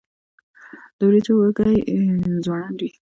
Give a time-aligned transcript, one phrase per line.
[0.97, 1.75] د وریجو وږی
[2.43, 2.91] ځوړند وي.